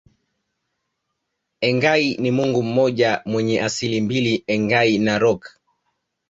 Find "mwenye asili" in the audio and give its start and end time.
3.25-4.01